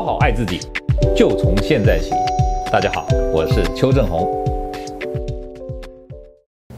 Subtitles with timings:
[0.00, 0.58] 好好爱自己，
[1.14, 2.10] 就从现在起。
[2.72, 4.26] 大家好，我是邱正红。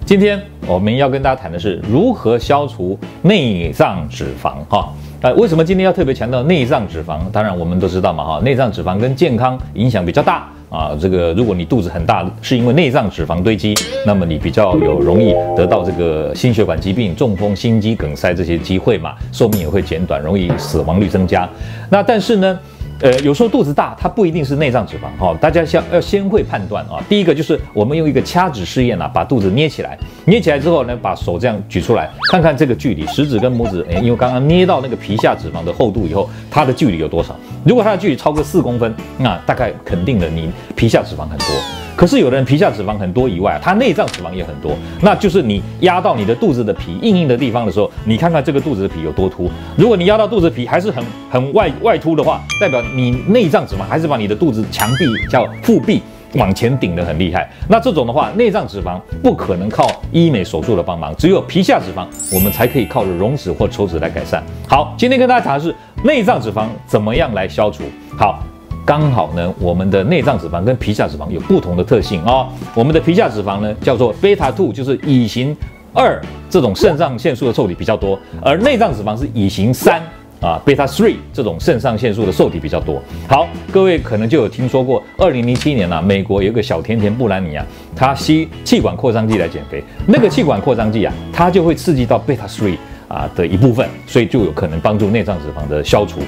[0.05, 4.55] 今天我们要跟大家谈的是如何消除内脏脂肪。
[4.69, 7.21] 哈，呃，为什么今天要特别强调内脏脂肪？
[7.31, 10.49] 当然我们都知道嘛，哈，内脏脂肪跟健康影响比较大。
[10.69, 13.75] 啊，这个如果你肚子很大，是因为内脏脂肪堆积，
[14.07, 21.47] 那么你比较有容易得到这个心血管疾病、中风、心肌梗塞这些机会嘛，寿命也会减短，容易死亡率增加。
[21.91, 22.59] 那但是呢，
[23.03, 27.03] 呃，有时候肚子大，它不一定是内脏脂肪哈、哦，大家先要先会判断啊。
[27.09, 37.35] 第一个就是我们用一个掐指试验啊，把肚子捏起来，捏起来之后呢，把手这样举出来，看看这个距离，食指跟拇指，诶，因为刚刚捏到那个皮下脂肪的厚度以后，它的距离有多少？
[37.65, 41.47] 如果它的距离超过四公分，那大概肯定的你皮下脂肪很多。
[41.95, 49.51] 可是有的人皮下脂肪很多以外，他内脏脂肪也很多，那就是你压到你的肚子的皮硬硬的地方的时候，你看看这个肚子的皮有多凸。
[49.77, 56.03] 如果你压到肚子皮还是很很外外凸的话，代表你内脏脂肪还是把你的肚子墙壁叫腹壁
[56.35, 57.49] 往前顶得很厉害。
[57.69, 64.43] 那这种的话，内脏脂肪不可能靠医美手术的帮忙，只有皮下脂肪，我们才可以靠着溶脂或抽脂来改善。
[64.67, 67.85] 好，今天跟大家讲的是内脏脂肪怎么样来消除。
[68.19, 68.43] 好。
[68.85, 72.49] 刚好呢，我们的内脏脂肪跟皮下脂肪有不同的特性、哦。
[72.75, 75.57] 我们的皮下脂肪呢叫做贝塔2，就是乙型
[75.93, 80.03] 二这种肾上腺素的受体比较多，而内脏脂肪是乙型三
[80.41, 83.01] 啊，贝塔3这种肾上腺素的受体比较多。
[83.29, 96.19] 好，各位可能就有听说过，二零零七年啊，美国有个小甜甜布兰妮啊，她吸气管扩张剂来减肥，那个气管扩张剂啊，它就会刺激到贝塔3啊的一部分，所以就有可能帮助内脏脂肪的消除。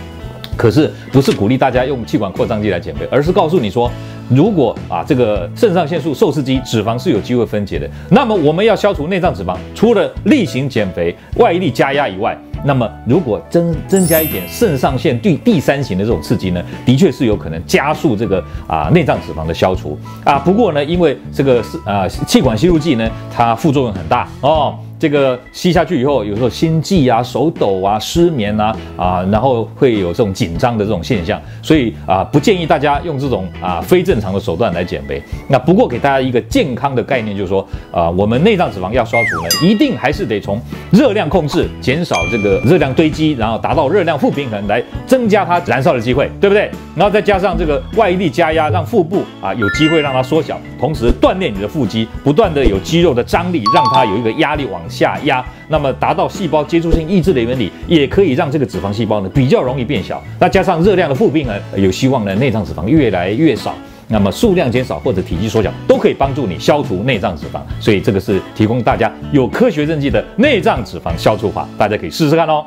[0.57, 3.91] 可是不是鼓励大家用气管扩张剂来减肥，而是告诉你说，
[4.29, 7.89] 如果啊这个肾上腺素受刺激，脂肪是有机会分解的。
[8.11, 20.39] 那么我们要消除内脏脂肪，除了例行减肥、外力加压以外，那么如果增增加一点肾上腺对第三型的这种刺激呢，的确是有可能加速这个啊内脏脂肪的消除啊。
[20.39, 24.75] 不过呢，因为这个是啊气管吸入剂呢，它副作用很大哦。
[24.99, 35.23] 这个吸下去以后，有时候心悸啊、手抖啊、失眠啊啊，然后会有这种紧张的这种现象，所以啊，不建议大家用这种啊非正常的手段来减肥。
[35.49, 40.61] 那不过给大家一个健康的概念，就是说啊，我们内脏脂肪要消除呢，一定还是得从
[40.91, 46.71] 热量控制，减少这个热量堆积，然后达到热量负平衡，来增加它燃烧的机会，对不对？
[46.97, 60.23] 然后再加上这个外力加压，让腹部啊有机会让它缩小，同时锻炼你的腹肌，不断的有肌肉的张力，让它有一个压力往下压，那么达到细胞接触性抑制的原理，也可以让这个脂肪细胞呢比较容易变小。
[60.39, 63.75] 那加上热量的负平衡，有希望呢内脏脂肪越来越少，
[64.07, 67.61] 那么数量减少或者体积缩小，都可以帮助你消除内脏脂肪。
[67.81, 72.65] 所以这个是提供大家有科学证据的内脏脂肪消除法，大家可以试试看哦。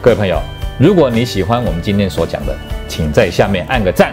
[0.00, 0.36] 各位朋友，
[0.80, 2.52] 如果你喜欢我们今天所讲的，
[2.88, 4.12] 请在下面按个赞。